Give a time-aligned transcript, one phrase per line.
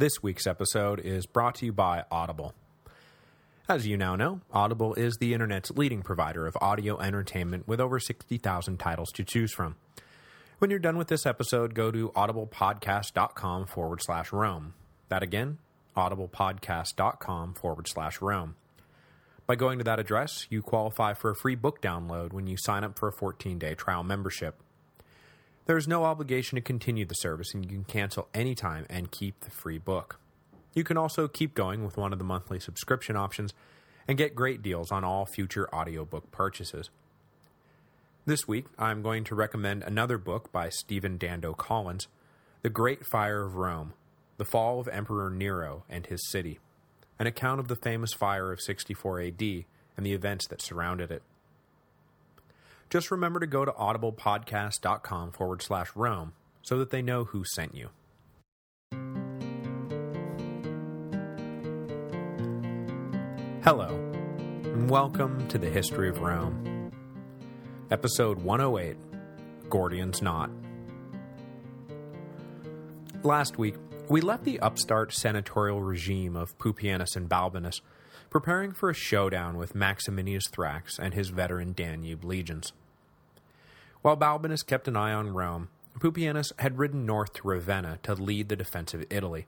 [0.00, 2.54] This week's episode is brought to you by Audible.
[3.68, 8.00] As you now know, Audible is the internet's leading provider of audio entertainment with over
[8.00, 9.76] 60,000 titles to choose from.
[10.56, 14.72] When you're done with this episode, go to audiblepodcast.com forward slash Rome.
[15.10, 15.58] That again,
[15.94, 18.54] audiblepodcast.com forward slash Rome.
[19.46, 22.84] By going to that address, you qualify for a free book download when you sign
[22.84, 24.62] up for a 14-day trial membership.
[25.70, 29.38] There is no obligation to continue the service and you can cancel anytime and keep
[29.38, 30.18] the free book.
[30.74, 33.54] You can also keep going with one of the monthly subscription options
[34.08, 36.90] and get great deals on all future audiobook purchases.
[38.26, 42.08] This week, I'm going to recommend another book by Stephen Dando Collins,
[42.62, 43.92] The Great Fire of Rome,
[44.38, 46.58] The Fall of Emperor Nero and His City,
[47.16, 49.40] an account of the famous fire of 64 AD
[49.96, 51.22] and the events that surrounded it.
[52.90, 57.72] Just remember to go to audiblepodcast.com forward slash Rome so that they know who sent
[57.72, 57.90] you.
[63.62, 63.94] Hello,
[64.64, 66.90] and welcome to the History of Rome.
[67.92, 68.96] Episode 108,
[69.68, 70.50] Gordian's Knot.
[73.22, 73.76] Last week,
[74.08, 77.82] we left the upstart senatorial regime of Pupienus and Balbinus
[78.30, 82.72] preparing for a showdown with Maximinius Thrax and his veteran Danube legions.
[84.02, 88.48] While Balbinus kept an eye on Rome, Pupienus had ridden north to Ravenna to lead
[88.48, 89.46] the defense of Italy.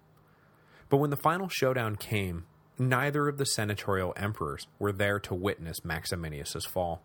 [0.90, 2.44] But when the final showdown came,
[2.78, 7.02] neither of the senatorial emperors were there to witness Maximinius's fall.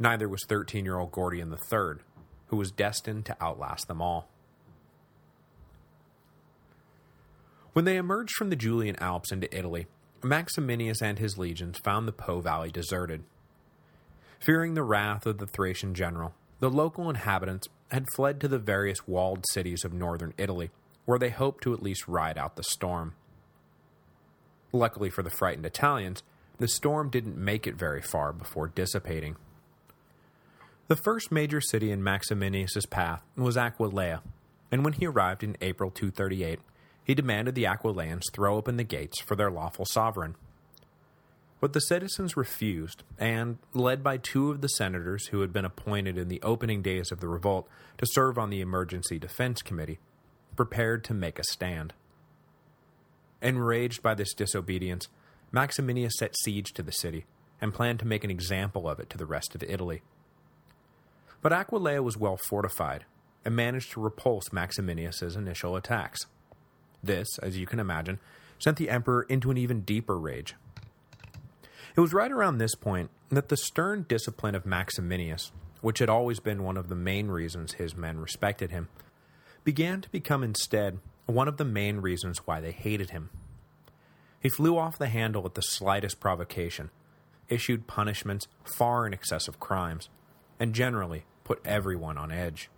[0.00, 2.02] Neither was 13-year-old Gordian III,
[2.48, 4.28] who was destined to outlast them all.
[7.74, 9.86] When they emerged from the Julian Alps into Italy,
[10.20, 13.22] Maximinius and his legions found the Po Valley deserted.
[14.40, 19.06] Fearing the wrath of the Thracian general, the local inhabitants had fled to the various
[19.06, 20.70] walled cities of northern Italy,
[21.04, 23.14] where they hoped to at least ride out the storm.
[24.72, 26.22] Luckily for the frightened Italians,
[26.58, 29.36] the storm didn't make it very far before dissipating.
[30.88, 34.20] The first major city in Maximinius's path was Aquileia,
[34.70, 36.60] and when he arrived in April 238,
[37.04, 40.36] he demanded the Aquileians throw open the gates for their lawful sovereign.
[41.60, 46.16] But the citizens refused, and, led by two of the senators who had been appointed
[46.16, 49.98] in the opening days of the revolt to serve on the Emergency Defense Committee,
[50.54, 51.94] prepared to make a stand.
[53.42, 55.08] Enraged by this disobedience,
[55.50, 57.26] Maximinius set siege to the city,
[57.60, 60.02] and planned to make an example of it to the rest of Italy.
[61.42, 63.04] But Aquileia was well fortified,
[63.44, 66.26] and managed to repulse Maximinius's initial attacks.
[67.02, 68.20] This, as you can imagine,
[68.58, 70.54] sent the emperor into an even deeper rage.
[71.96, 76.40] It was right around this point that the stern discipline of Maximinius, which had always
[76.40, 78.88] been one of the main reasons his men respected him,
[79.64, 83.30] began to become instead one of the main reasons why they hated him.
[84.40, 86.90] He flew off the handle at the slightest provocation,
[87.48, 90.08] issued punishments far in excess of crimes,
[90.60, 92.70] and generally put everyone on edge.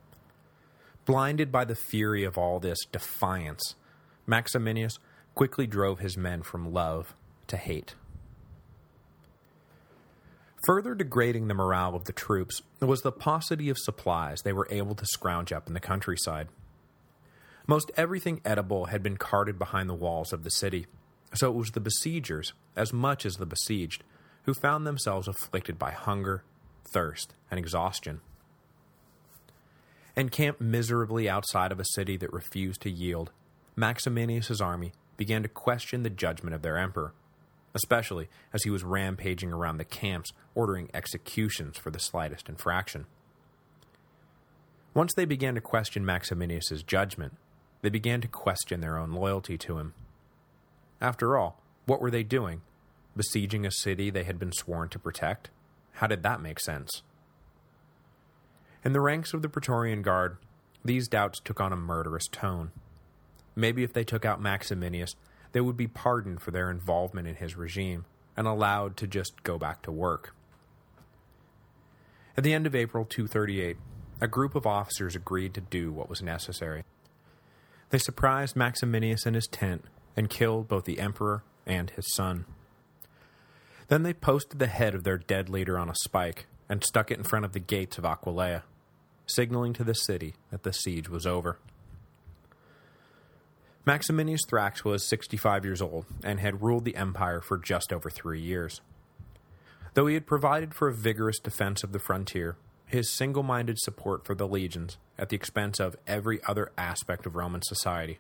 [1.05, 3.75] Blinded by the fury of all this defiance,
[4.27, 4.99] Maximinius
[5.35, 7.15] quickly drove his men from love
[7.47, 7.95] to hate.
[10.63, 14.95] Further degrading the morale of the troops was the paucity of supplies they were able
[14.95, 16.49] to scrounge up in the countryside.
[17.67, 20.87] Most everything edible had been carted behind the walls of the city,
[21.33, 24.05] so it was the besiegers, as much as the besieged,
[24.43, 26.43] who found themselves afflicted by hunger,
[26.93, 28.21] thirst, and exhaustion.
[30.17, 33.31] Encamped miserably outside of a city that refused to yield,
[33.77, 37.15] Maximinius's army began to question the judgment of their emperor,
[37.75, 43.07] especially as he was rampaging around the camps ordering executions for the slightest infraction.
[44.93, 47.37] Once they began to question Maximinius's judgment,
[47.83, 49.95] they began to question their own loyalty to him.
[51.01, 52.63] After all, what were they doing?
[53.17, 55.51] Besieging a city they had been sworn to protect?
[55.95, 57.03] How did that make sense?
[58.85, 60.37] In the ranks of the Praetorian Guard,
[60.85, 62.73] these doubts took on a murderous tone.
[63.55, 65.15] Maybe if they took out Maximinius,
[65.53, 68.05] they would be pardoned for their involvement in his regime
[68.37, 70.35] and allowed to just go back to work.
[72.37, 73.77] At the end of April 238,
[74.21, 76.85] a group of officers agreed to do what was necessary.
[77.91, 79.85] They surprised Maximinius in his tent
[80.17, 82.45] and killed both the emperor and his son.
[83.89, 87.19] Then they posted the head of their dead leader on a spike and stuck it
[87.19, 88.63] in front of the gates of Aquileia,
[89.27, 91.59] signaling to the city that the siege was over.
[93.87, 98.41] Maximinius Thrax was 65 years old and had ruled the empire for just over three
[98.41, 98.83] years.
[99.95, 104.35] Though he had provided for a vigorous defense of the frontier, his single-minded support for
[104.35, 108.19] the legions, at the expense of every other aspect of Roman society,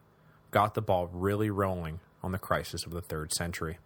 [0.50, 3.78] got the ball really rolling on the crisis of the 3rd century.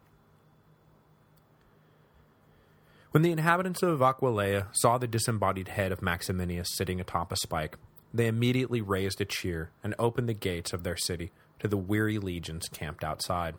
[3.11, 7.79] When the inhabitants of Aquileia saw the disembodied head of Maximinius sitting atop a spike,
[8.13, 11.33] they immediately raised a cheer and opened the gates of their city
[11.65, 13.55] to the weary legions camped outside.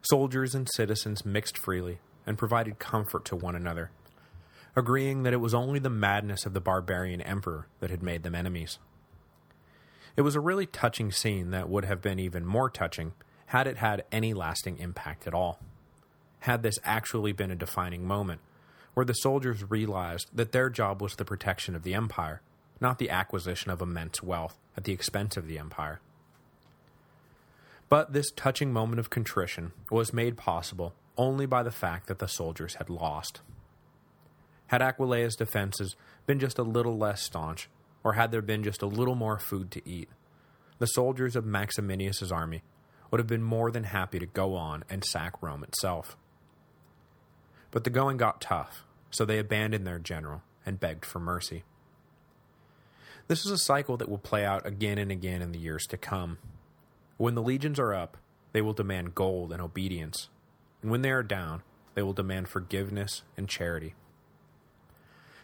[0.00, 3.90] Soldiers and citizens mixed freely and provided comfort to one another,
[4.74, 8.34] agreeing that it was only the madness of the barbarian emperor that had made them
[8.34, 8.78] enemies.
[10.16, 13.12] It was a really touching scene that would have been even more touching
[13.48, 15.58] had it had any lasting impact at all.
[16.40, 18.40] Had this actually been a defining moment,
[18.94, 22.40] where the soldiers realized that their job was the protection of the empire,
[22.80, 26.00] not the acquisition of immense wealth at the expense of the empire.
[27.88, 32.28] But this touching moment of contrition was made possible only by the fact that the
[32.28, 33.40] soldiers had lost.
[34.68, 35.96] Had Aquileia's defenses
[36.26, 37.68] been just a little less staunch,
[38.04, 40.08] or had there been just a little more food to eat,
[40.78, 42.62] the soldiers of Maximinius's army
[43.10, 46.16] would have been more than happy to go on and sack Rome itself.
[47.70, 51.64] But the going got tough, so they abandoned their general and begged for mercy.
[53.26, 55.96] This is a cycle that will play out again and again in the years to
[55.96, 56.38] come.
[57.18, 58.16] When the legions are up,
[58.52, 60.28] they will demand gold and obedience,
[60.82, 61.62] and when they are down,
[61.94, 63.94] they will demand forgiveness and charity.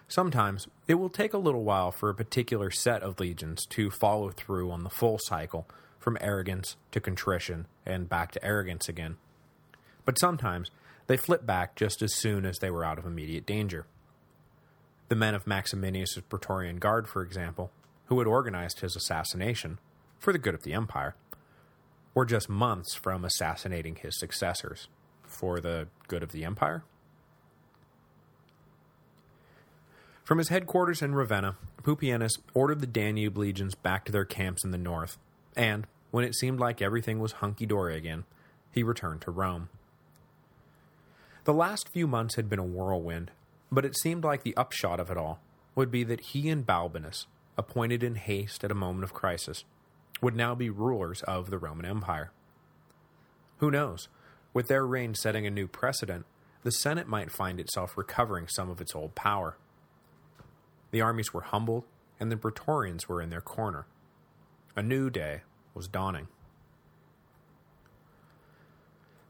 [0.06, 4.30] Sometimes, it will take a little while for a particular set of legions to follow
[4.30, 5.66] through on the full cycle
[5.98, 9.16] from arrogance to contrition and back to arrogance again.
[10.04, 10.70] But sometimes,
[11.08, 13.86] they flip back just as soon as they were out of immediate danger.
[15.08, 17.72] The men of Maximinius' Praetorian Guard, for example,
[18.06, 19.80] who had organized his assassination,
[20.20, 21.16] for the good of the empire,
[22.14, 24.88] were just months from assassinating his successors,
[25.22, 26.84] for the good of the empire?
[30.22, 34.70] From his headquarters in Ravenna, Pupienus ordered the Danube legions back to their camps in
[34.70, 35.18] the north,
[35.54, 38.24] and, when it seemed like everything was hunky-dory again,
[38.72, 39.68] he returned to Rome.
[41.44, 43.32] The last few months had been a whirlwind,
[43.70, 45.40] but it seemed like the upshot of it all
[45.74, 47.26] would be that he and Balbinus,
[47.58, 49.64] appointed in haste at a moment of crisis,
[50.24, 52.32] would now be rulers of the Roman Empire.
[53.58, 54.08] Who knows?
[54.54, 56.24] With their reign setting a new precedent,
[56.62, 59.58] the Senate might find itself recovering some of its old power.
[60.92, 61.84] The armies were humbled,
[62.18, 63.86] and the Praetorians were in their corner.
[64.74, 65.42] A new day
[65.74, 66.28] was dawning.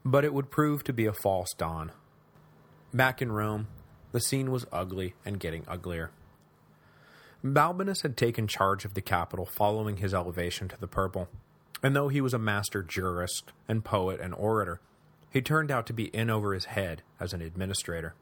[0.04, 1.90] But it would prove to be a false dawn.
[2.92, 3.66] Back in Rome,
[4.12, 6.12] the scene was ugly and getting uglier.
[7.44, 11.28] Balbinus had taken charge of the capital following his elevation to the purple,
[11.82, 14.80] and though he was a master jurist and poet and orator,
[15.28, 18.14] he turned out to be in over his head as an administrator.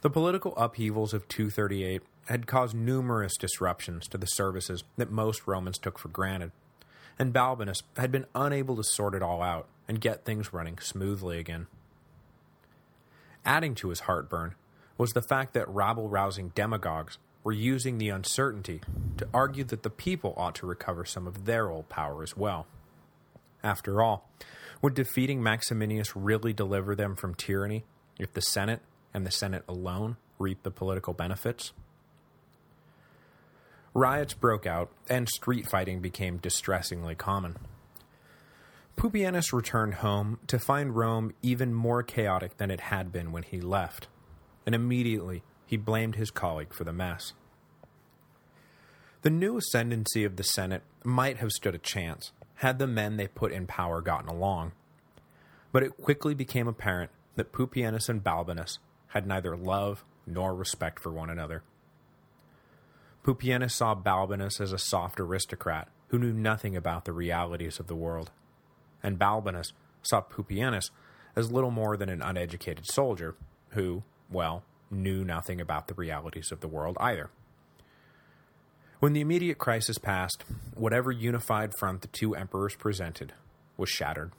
[0.00, 5.78] The political upheavals of 238 had caused numerous disruptions to the services that most Romans
[5.78, 6.50] took for granted,
[7.16, 11.38] and Balbinus had been unable to sort it all out and get things running smoothly
[11.38, 11.68] again.
[13.44, 14.56] Adding to his heartburn
[14.96, 18.80] was the fact that rabble-rousing demagogues were using the uncertainty
[19.18, 22.66] to argue that the people ought to recover some of their old power as well.
[23.62, 24.28] After all,
[24.80, 27.84] would defeating Maximinius really deliver them from tyranny
[28.18, 28.80] if the Senate,
[29.12, 31.72] and the Senate alone, reap the political benefits?
[33.92, 37.56] Riots broke out, and street fighting became distressingly common.
[38.96, 43.60] Pupienus returned home to find Rome even more chaotic than it had been when he
[43.60, 44.08] left,
[44.66, 47.32] and immediately he blamed his colleague for the mess.
[49.22, 53.26] The new ascendancy of the Senate might have stood a chance had the men they
[53.26, 54.72] put in power gotten along,
[55.72, 58.78] but it quickly became apparent that Pupienus and Balbinus
[59.08, 61.62] had neither love nor respect for one another.
[63.24, 67.96] Pupienus saw Balbinus as a soft aristocrat who knew nothing about the realities of the
[67.96, 68.30] world
[69.04, 70.90] and Balbinus saw Pupienus
[71.36, 73.36] as little more than an uneducated soldier
[73.70, 74.02] who,
[74.34, 77.30] well, knew nothing about the realities of the world either.
[79.00, 83.32] When the immediate crisis passed, whatever unified front the two emperors presented
[83.76, 84.32] was shattered.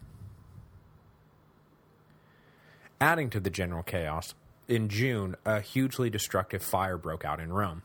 [3.02, 4.34] Adding to the general chaos,
[4.68, 7.84] in June, a hugely destructive fire broke out in Rome.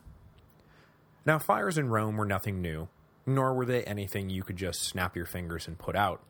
[1.25, 2.87] Now, fires in Rome were nothing new,
[3.25, 6.21] nor were they anything you could just snap your fingers and put out.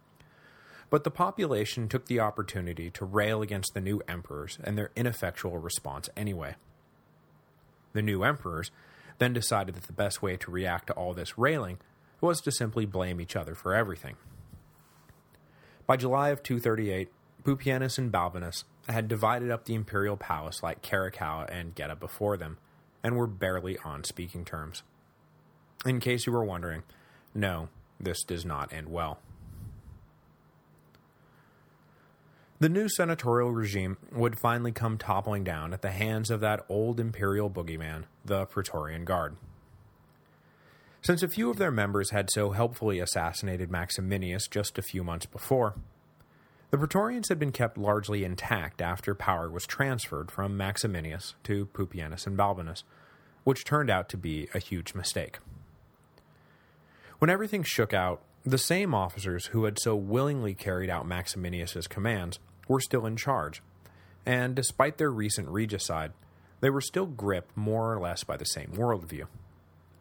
[0.92, 5.58] But the population took the opportunity to rail against the new emperors and their ineffectual
[5.58, 6.56] response anyway.
[7.94, 8.70] The new emperors
[9.18, 11.80] then decided that the best way to react to all this railing
[12.20, 14.18] was to simply blame each other for everything.
[15.88, 17.10] By July of 238,
[17.44, 22.58] Pupienus and Balbinus had divided up the imperial palace like Caracalla and Geta before them,
[23.04, 24.84] and were barely on speaking terms.
[25.86, 26.84] In case you were wondering,
[27.34, 27.70] no,
[28.00, 29.20] this does not end well.
[32.62, 37.00] The new senatorial regime would finally come toppling down at the hands of that old
[37.00, 39.36] imperial boogeyman, the Praetorian Guard.
[41.02, 45.26] Since a few of their members had so helpfully assassinated Maximinius just a few months
[45.26, 45.74] before,
[46.70, 52.28] the Praetorians had been kept largely intact after power was transferred from Maximinius to Pupienus
[52.28, 52.84] and Balbinus,
[53.44, 55.40] which turned out to be a huge mistake.
[57.18, 62.38] When everything shook out, the same officers who had so willingly carried out Maximinius's commands
[62.68, 63.62] were still in charge,
[64.26, 66.14] and despite their recent regicide,
[66.60, 69.26] they were still gripped more or less by the same worldview,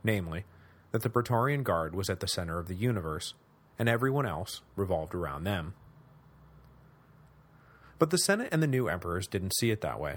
[0.05, 0.45] namely,
[0.93, 3.35] that the Praetorian Guard was at the center of the universe,
[3.79, 5.75] and everyone else revolved around them.
[7.99, 10.17] But the Senate and the new emperors didn't see it that way.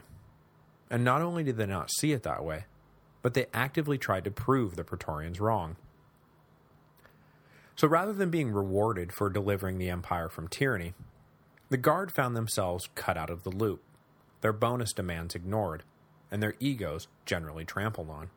[0.89, 2.65] And not only did they not see it that way,
[3.21, 5.77] but they actively tried to prove the Praetorians wrong.
[7.75, 10.93] So rather than being rewarded for delivering the empire from tyranny,
[11.73, 13.81] the Guard found themselves cut out of the loop,
[14.41, 15.81] their bonus demands ignored,
[16.29, 18.29] and their egos generally trampled on.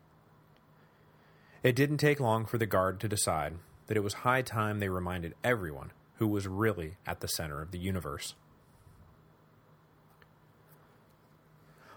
[1.62, 3.56] It didn't take long for the Guard to decide
[3.88, 7.72] that it was high time they reminded everyone who was really at the center of
[7.72, 8.34] the universe.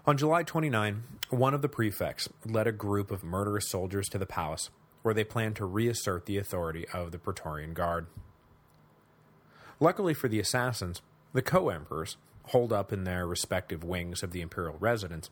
[0.04, 4.26] On July 29, one of the prefects led a group of murderous soldiers to the
[4.26, 4.68] palace,
[5.00, 8.08] where they planned to reassert the authority of the Praetorian Guard.
[9.82, 11.00] Luckily for the assassins,
[11.32, 15.30] the co-emperors, holed up in their respective wings of the imperial residence,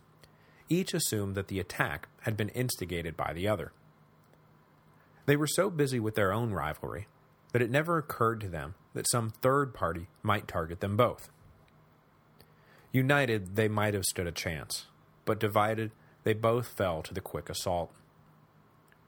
[0.69, 3.71] each assumed that the attack had been instigated by the other.
[5.25, 7.07] They were so busy with their own rivalry
[7.51, 11.29] that it never occurred to them that some third party might target them both.
[12.91, 14.85] United, they might have stood a chance,
[15.25, 15.91] but divided,
[16.23, 17.91] they both fell to the quick assault.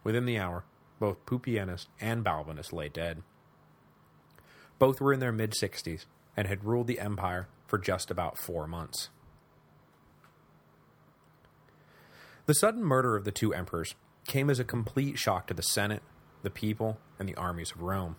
[0.03, 0.63] Within the hour,
[0.99, 3.23] both Pupienus and Balbinus lay dead.
[4.77, 6.05] Both were in their mid-sixties
[6.35, 9.09] and had ruled the empire for just about four months.
[12.45, 13.95] The sudden murder of the two emperors
[14.27, 16.03] came as a complete shock to the Senate,
[16.43, 18.15] the people, and the armies of Rome.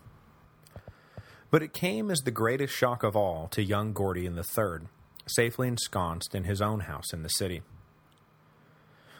[1.51, 4.87] But it came as the greatest shock of all to young Gordian III,
[5.27, 7.61] safely ensconced in his own house in the city.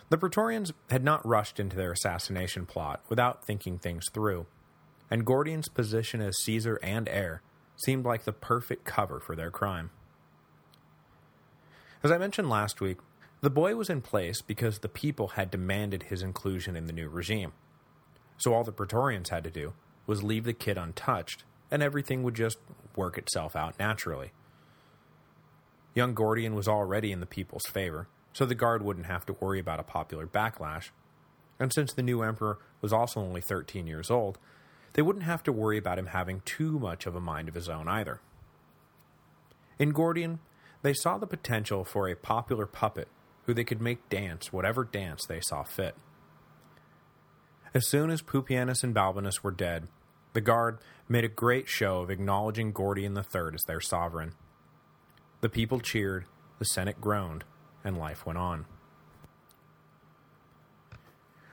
[0.10, 4.46] The Praetorians had not rushed into their assassination plot without thinking things through,
[5.10, 7.42] and Gordian's position as Caesar and heir
[7.76, 9.90] seemed like the perfect cover for their crime.
[12.04, 12.98] As I mentioned last week,
[13.42, 17.10] the boy was in place because the people had demanded his inclusion in the new
[17.10, 17.54] regime,
[18.38, 19.74] so all the Praetorians had to do
[20.06, 22.58] was leave the kid untouched, and everything would just
[22.96, 24.32] work itself out naturally.
[25.96, 29.60] Young Gordian was already in the people's favor, so the Guard wouldn't have to worry
[29.60, 30.90] about a popular backlash,
[31.60, 34.38] and since the new emperor was also only 13 years old,
[34.94, 37.70] they wouldn't have to worry about him having too much of a mind of his
[37.70, 38.22] own either.
[39.80, 40.40] In Gordian,
[40.82, 43.08] they saw the potential for a popular puppet
[43.46, 45.96] who they could make dance whatever dance they saw fit.
[47.74, 49.88] As soon as Pupienus and Balbinus were dead,
[50.34, 54.34] the Guard made a great show of acknowledging Gordian III as their sovereign.
[55.42, 56.26] The people cheered,
[56.60, 57.44] the Senate groaned,
[57.84, 58.66] and life went on.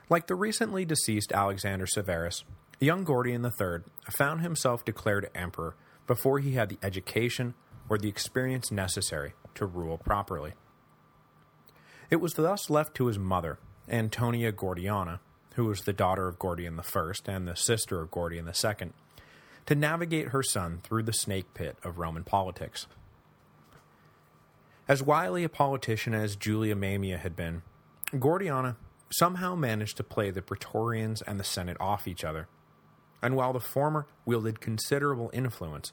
[0.09, 2.45] Like the recently deceased Alexander Severus,
[2.81, 7.55] young Gordian III found himself declared emperor before he had the education
[7.89, 10.55] or the experience necessary to rule properly.
[12.11, 13.59] It was thus left to his mother,
[13.89, 15.21] Antonia Gordiana,
[15.55, 18.91] who was the daughter of Gordian I and the sister of Gordian II,
[19.67, 22.87] to navigate her son through the snake pit of Roman politics.
[24.89, 27.63] As wily a politician as Julia Mamaea had been,
[28.13, 28.77] Gordiana
[29.13, 32.49] somehow managed to play the Praetorians and the Senate off each other,
[33.23, 35.93] and while the former wielded considerable influence,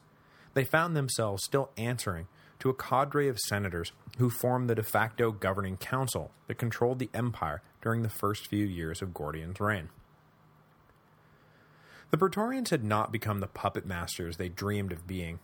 [0.53, 2.27] they found themselves still answering
[2.59, 7.09] to a cadre of senators who formed the de facto governing council that controlled the
[7.13, 9.89] empire during the first few years of Gordian's reign.
[12.09, 15.39] The Praetorians had not become the puppet masters they dreamed of being,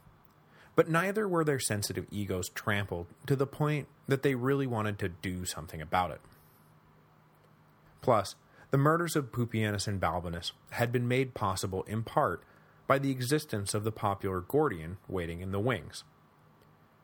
[0.75, 5.09] but neither were their sensitive egos trampled to the point that they really wanted to
[5.09, 6.21] do something about it.
[8.01, 8.35] Plus,
[8.73, 12.43] the murders of Pupienus and Balbinus had been made possible in part
[12.87, 16.03] by the existence of the popular Gordian waiting in the wings.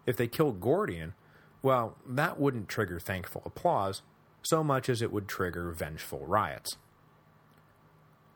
[0.08, 1.14] If they killed Gordian,
[1.62, 4.02] well, that wouldn't trigger thankful applause,
[4.42, 6.76] so much as it would trigger vengeful riots.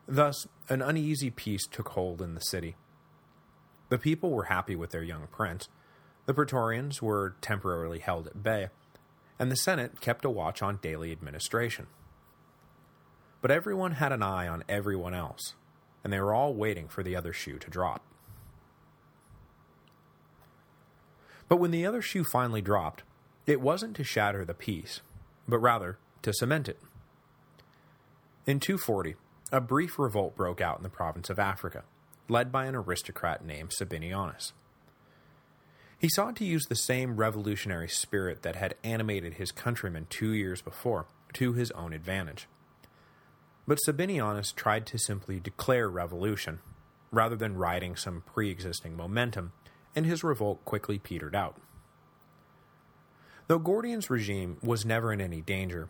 [0.06, 2.76] Thus, an uneasy peace took hold in the city.
[3.88, 5.68] The people were happy with their young prince,
[6.26, 8.68] the Praetorians were temporarily held at bay,
[9.40, 11.88] and the Senate kept a watch on daily administration.
[13.44, 15.52] But everyone had an eye on everyone else,
[16.02, 18.02] and they were all waiting for the other shoe to drop.
[21.46, 23.02] But when the other shoe finally dropped,
[23.46, 25.02] it wasn't to shatter the peace,
[25.46, 26.80] but rather to cement it.
[28.46, 29.14] In 240,
[29.52, 31.82] a brief revolt broke out in the province of Africa,
[32.30, 34.52] led by an aristocrat named Sabinianus.
[35.98, 40.62] He sought to use the same revolutionary spirit that had animated his countrymen two years
[40.62, 42.48] before to his own advantage.
[43.66, 46.60] But Sabinianus tried to simply declare revolution,
[47.10, 49.52] rather than riding some pre-existing momentum,
[49.96, 51.56] and his revolt quickly petered out.
[53.46, 55.88] Though Gordian's regime was never in any danger,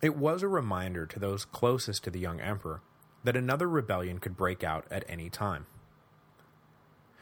[0.00, 2.82] it was a reminder to those closest to the young emperor
[3.24, 5.66] that another rebellion could break out at any time.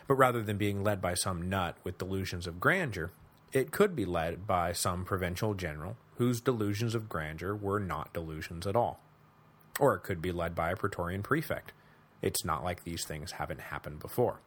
[0.06, 3.10] But rather than being led by some nut with delusions of grandeur,
[3.52, 8.66] it could be led by some provincial general whose delusions of grandeur were not delusions
[8.66, 9.00] at all.
[9.78, 11.72] Or it could be led by a Praetorian prefect.
[12.20, 14.40] It's not like these things haven't happened before.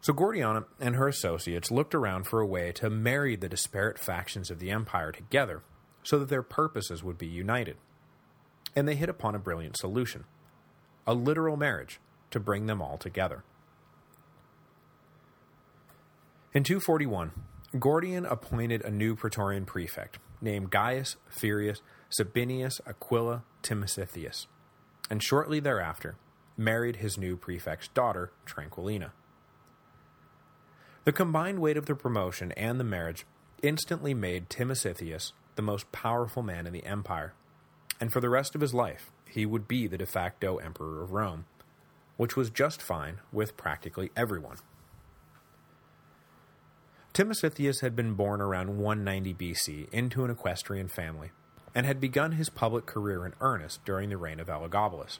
[0.00, 4.50] So Gordiana and her associates looked around for a way to marry the disparate factions
[4.50, 5.62] of the empire together
[6.04, 7.76] so that their purposes would be united.
[8.76, 10.24] And they hit upon a brilliant solution,
[11.06, 11.98] a literal marriage
[12.30, 13.42] to bring them all together.
[16.52, 17.32] In 241,
[17.78, 24.46] Gordian appointed a new Praetorian prefect named Gaius Furius Sabinius Aquila Timesitheus,
[25.10, 26.16] and shortly thereafter
[26.56, 29.12] married his new prefect's daughter, Tranquillina.
[31.04, 33.26] The combined weight of the promotion and the marriage
[33.62, 37.34] instantly made Timesitheus the most powerful man in the empire,
[38.00, 41.12] and for the rest of his life he would be the de facto emperor of
[41.12, 41.46] Rome,
[42.16, 44.58] which was just fine with practically everyone.
[47.16, 51.30] Timesitheus had been born around 190 BC into an equestrian family,
[51.74, 55.18] and had begun his public career in earnest during the reign of Elagabalus.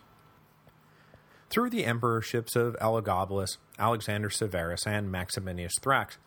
[1.49, 6.19] Through the emperorships of Elagabalus, Alexander Severus, and Maximinius Thrax,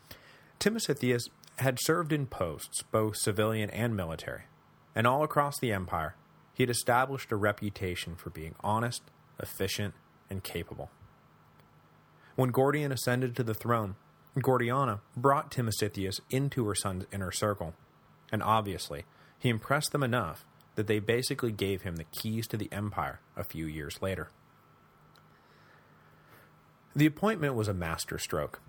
[0.60, 4.46] Timesitheus had served in posts, both civilian and military,
[4.96, 6.15] and all across the empire,
[6.52, 9.04] he had established a reputation for being honest,
[9.39, 9.93] efficient,
[10.32, 10.89] and capable.
[12.36, 13.98] When Gordian ascended to the throne,
[14.43, 17.73] Gordiana brought Timesitheus into her son's inner circle,
[18.32, 19.06] and obviously,
[19.38, 23.43] he impressed them enough that they basically gave him the keys to the empire a
[23.43, 24.30] few years later.
[26.95, 28.62] The appointment was a masterstroke.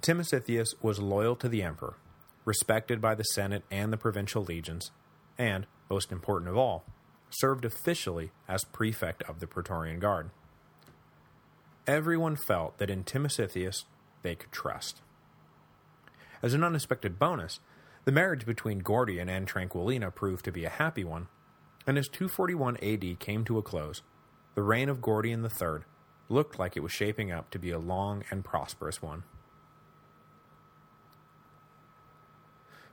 [0.00, 1.96] Timesitheus was loyal to the emperor,
[2.44, 4.90] respected by the Senate and the provincial legions,
[5.36, 6.84] and, most important of all,
[7.30, 10.30] served officially as prefect of the Praetorian Guard.
[11.86, 13.84] Everyone felt that in Timesitheus
[14.22, 15.00] they could trust.
[16.42, 17.60] As an unexpected bonus,
[18.04, 21.28] the marriage between Gordian and Tranquillina proved to be a happy one,
[21.86, 24.02] and as 241 AD came to a close,
[24.54, 25.80] the reign of Gordian III
[26.28, 29.24] looked like it was shaping up to be a long and prosperous one.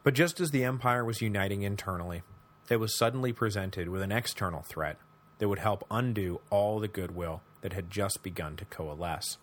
[0.04, 2.22] But just as the empire was uniting internally,
[2.70, 4.98] it was suddenly presented with an external threat
[5.40, 9.38] that would help undo all the goodwill that had just begun to coalesce.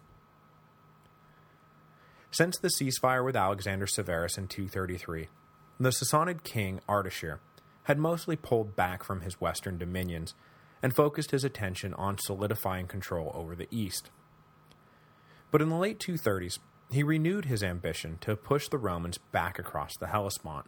[2.33, 5.29] Since the ceasefire with Alexander Severus in 233,
[5.79, 7.41] the Sassanid king Ardashir
[7.83, 10.33] had mostly pulled back from his western dominions
[10.83, 14.11] and focused his attention on solidifying control over the east.
[15.51, 16.59] But in the late 230s,
[16.91, 20.65] he renewed his ambition to push the Romans back across the Hellespont.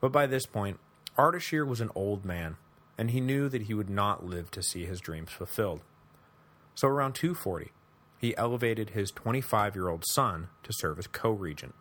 [0.00, 0.78] But by this point,
[1.18, 2.56] Ardashir was an old man,
[2.96, 5.80] and he knew that he would not live to see his dreams fulfilled.
[6.76, 7.72] So around 240,
[8.22, 11.74] he elevated his 25-year-old son to serve as co-regent.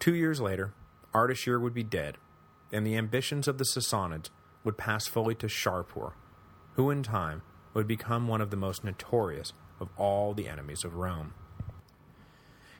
[0.00, 0.74] Two years later,
[1.14, 2.18] Ardashir would be dead,
[2.72, 4.30] and the ambitions of the Sassanids
[4.64, 6.14] would pass fully to Shapur,
[6.74, 7.42] who in time
[7.72, 11.34] would become one of the most notorious of all the enemies of Rome.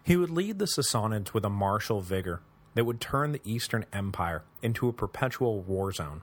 [0.03, 2.41] He would lead the Sassanids with a martial vigor
[2.75, 6.23] that would turn the Eastern Empire into a perpetual war zone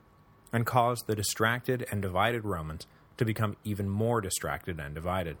[0.52, 5.38] and cause the distracted and divided Romans to become even more distracted and divided.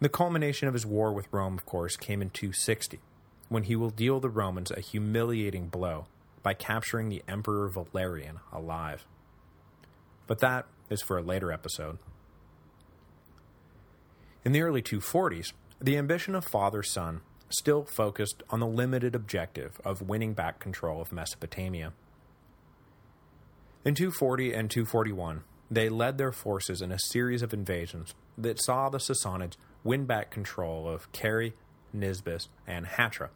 [0.00, 3.00] The culmination of his war with Rome, of course, came in 260,
[3.50, 6.06] when he will deal the Romans a humiliating blow
[6.42, 9.06] by capturing the Emperor Valerian alive.
[10.26, 11.98] But that is for a later episode.
[14.42, 20.08] In the early 240s, the ambition of father-son still focused on the limited objective of
[20.08, 21.92] winning back control of Mesopotamia.
[23.84, 28.88] In 240 and 241, they led their forces in a series of invasions that saw
[28.88, 31.52] the Sassanids win back control of Carrhae,
[31.94, 33.28] Nisibis, and Hatra,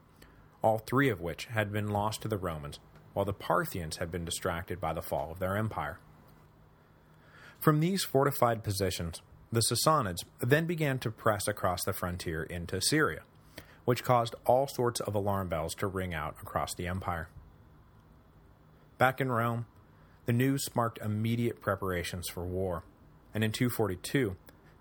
[0.62, 2.78] all three of which had been lost to the Romans,
[3.12, 5.98] while the Parthians had been distracted by the fall of their empire.
[7.58, 13.22] From these fortified positions, the Sassanids then began to press across the frontier into Syria,
[13.84, 17.28] which caused all sorts of alarm bells to ring out across the empire.
[18.98, 19.66] Back in Rome,
[20.26, 22.82] the news sparked immediate preparations for war,
[23.32, 24.36] and in 242,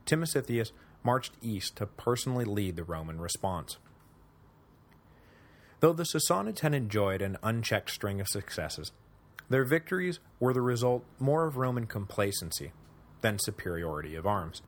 [0.05, 0.71] Timesitheus
[1.03, 3.77] marched east to personally lead the Roman response.
[5.79, 8.91] Though the Sassanids had enjoyed an unchecked string of successes,
[9.49, 12.71] their victories were the result more of Roman complacency
[13.21, 14.61] than superiority of arms.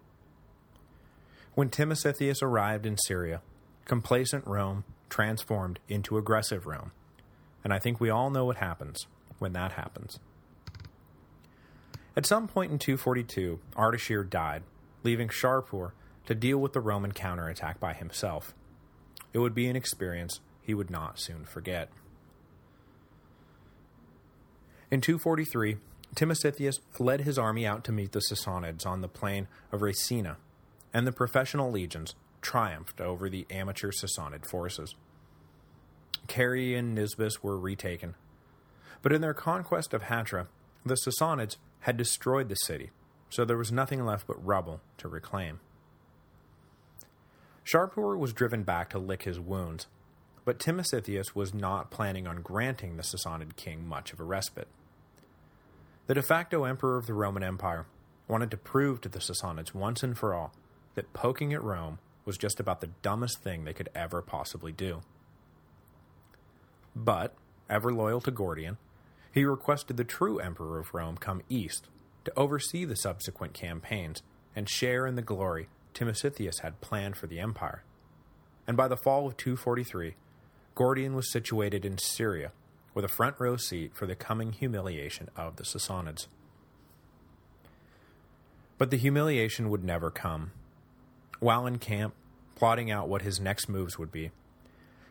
[1.54, 3.42] When Timesitheus arrived in Syria,
[3.86, 6.92] complacent Rome transformed into aggressive Rome,
[7.64, 9.08] and I think we all know what happens
[9.40, 10.20] when that happens.
[12.18, 14.64] At some point in 242, Ardashir died,
[15.04, 15.92] leaving Shapur
[16.26, 18.54] to deal with the Roman counterattack by himself.
[19.34, 21.90] It would be an experience he would not soon forget.
[24.92, 25.78] In 243,
[26.16, 30.38] Timesitheus led his army out to meet the Sassanids on the plain of Resaena,
[30.94, 34.96] and the professional legions triumphed over the amateur Sassanid forces.
[36.28, 38.16] Carrhae and Nisibis were retaken,
[39.02, 40.48] but in their conquest of Hatra,
[40.86, 42.92] the Sassanids had destroyed the city,
[43.30, 45.60] so there was nothing left but rubble to reclaim.
[47.76, 49.88] Shapur was driven back to lick his wounds,
[50.46, 54.70] but Timesitheus was not planning on granting the Sassanid king much of a respite.
[56.08, 57.86] The de facto emperor of the Roman Empire
[58.30, 60.54] wanted to prove to the Sassanids once and for all
[60.94, 65.02] that poking at Rome was just about the dumbest thing they could ever possibly do.
[66.96, 67.36] But,
[67.70, 68.78] ever loyal to Gordian,
[69.34, 71.90] he requested the true emperor of Rome come east
[72.24, 74.24] to oversee the subsequent campaigns
[74.56, 77.84] and share in the glory Timesitheus had planned for the empire.
[78.68, 80.16] And by the fall of 243,
[80.76, 82.52] Gordian was situated in Syria,
[82.94, 86.28] with a front row seat for the coming humiliation of the Sassanids.
[88.78, 90.52] But the humiliation would never come.
[91.40, 92.14] While in camp,
[92.56, 94.32] plotting out what his next moves would be,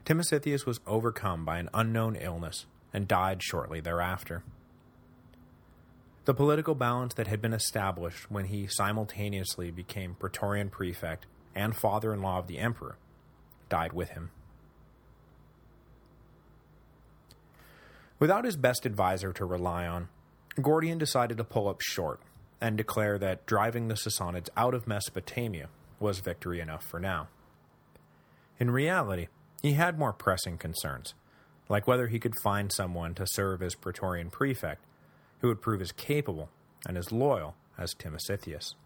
[0.04, 4.42] Timesitheus was overcome by an unknown illness and died shortly thereafter.
[6.24, 12.38] The political balance that had been established when he simultaneously became Praetorian prefect and father-in-law
[12.38, 12.96] of the emperor
[13.68, 14.30] died with him.
[18.18, 20.08] Without his best advisor to rely on,
[20.60, 22.20] Gordian decided to pull up short
[22.58, 25.68] and declare that driving the Sassanids out of Mesopotamia
[26.00, 27.28] was victory enough for now.
[28.58, 29.26] In reality,
[29.62, 31.12] he had more pressing concerns,
[31.68, 34.82] like whether he could find someone to serve as Praetorian prefect
[35.44, 36.48] who would prove as capable
[36.86, 38.76] and as loyal as Timesitheus.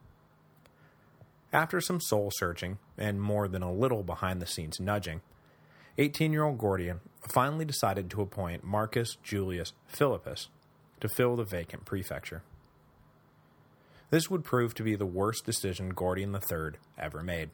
[1.53, 5.21] After some soul-searching and more than a little behind-the-scenes nudging,
[5.99, 6.99] 18-year-old Gordian
[7.33, 10.49] finally decided to appoint Marcus Julius Philippus
[11.01, 12.43] to fill the vacant prefecture.
[14.11, 17.51] This would prove to be the worst decision Gordian III ever made.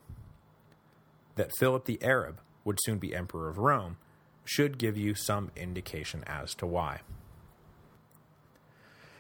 [1.35, 3.99] That Philip the Arab would soon be Emperor of Rome
[4.47, 7.01] should give you some indication as to why.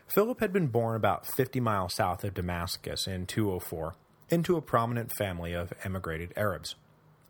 [0.06, 3.94] Philip had been born about 50 miles south of Damascus in 204
[4.30, 6.76] into a prominent family of emigrated Arabs,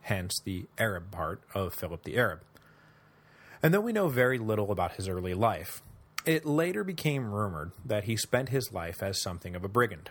[0.02, 2.40] hence the Arab part of Philip the Arab.
[3.62, 5.82] And though we know very little about his early life,
[6.26, 10.10] it later became rumored that he spent his life as something of a brigand.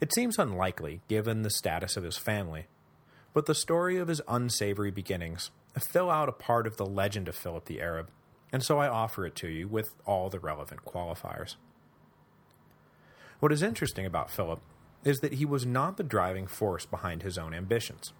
[0.00, 2.66] It seems unlikely, given the status of his family,
[3.32, 5.50] but the story of his unsavory beginnings
[5.90, 8.10] fill out a part of the legend of Philip the Arab,
[8.52, 11.56] and so I offer it to you with all the relevant qualifiers.
[13.40, 14.60] What is interesting about Philip
[15.04, 18.12] is that he was not the driving force behind his own ambitions.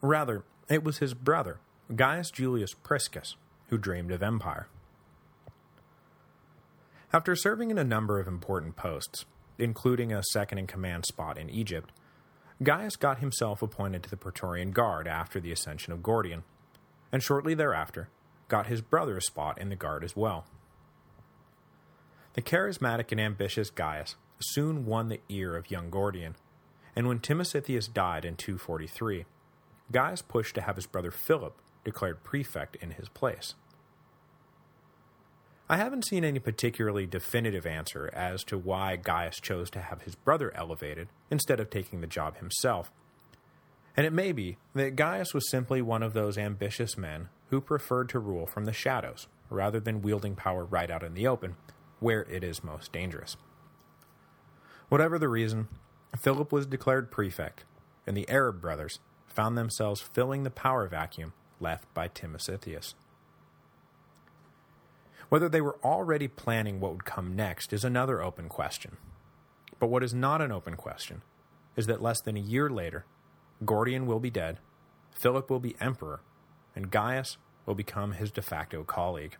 [0.00, 1.58] Rather, it was his brother,
[1.94, 3.36] Gaius Julius Priscus,
[3.68, 4.68] who dreamed of empire.
[7.12, 9.24] After serving in a number of important posts,
[9.58, 11.90] including a second-in-command spot in Egypt,
[12.62, 16.44] Gaius got himself appointed to the Praetorian Guard after the ascension of Gordian,
[17.10, 18.08] and shortly thereafter
[18.48, 20.46] got his brother a spot in the Guard as well.
[22.34, 26.36] The charismatic and ambitious Gaius soon won the ear of young Gordian,
[26.94, 29.24] and when Timesitheus died in 243,
[29.90, 33.54] Gaius pushed to have his brother Philip declared prefect in his place.
[35.68, 40.14] I haven't seen any particularly definitive answer as to why Gaius chose to have his
[40.14, 42.92] brother elevated instead of taking the job himself,
[43.96, 48.08] and it may be that Gaius was simply one of those ambitious men who preferred
[48.10, 51.56] to rule from the shadows, rather than wielding power right out in the open,
[52.00, 53.36] where it is most dangerous.
[54.88, 55.68] Whatever the reason,
[56.18, 57.64] Philip was declared prefect,
[58.06, 62.94] and the Arab brothers found themselves filling the power vacuum left by Timesitheus.
[65.28, 68.96] Whether they were already planning what would come next is another open question,
[69.78, 71.22] But what is not an open question
[71.76, 73.04] is that less than a year later,
[73.64, 74.58] Gordian will be dead,
[75.10, 76.20] Philip will be emperor,
[76.76, 79.36] and Gaius will become his de facto colleague.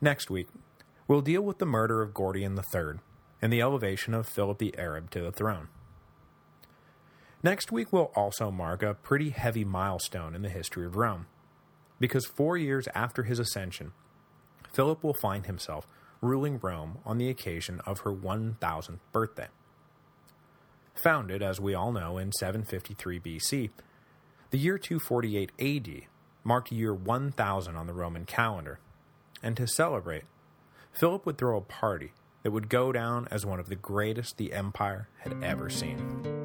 [0.00, 0.48] Next week,
[1.06, 2.98] we'll deal with the murder of Gordian III
[3.40, 5.68] and the elevation of Philip the Arab to the throne.
[7.42, 11.26] Next week will also mark a pretty heavy milestone in the history of Rome,
[12.00, 13.92] because four years after his ascension,
[14.72, 15.86] Philip will find himself
[16.22, 19.48] ruling Rome on the occasion of her 1000th birthday.
[20.94, 23.70] Founded, as we all know, in 753 BC,
[24.50, 26.02] the year 248 AD
[26.44, 28.78] marked year 1000 on the Roman calendar,
[29.42, 30.24] and to celebrate,
[30.92, 34.52] Philip would throw a party that would go down as one of the greatest the
[34.52, 36.43] empire had ever seen.